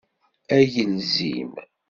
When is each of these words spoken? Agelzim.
Agelzim. 0.57 1.51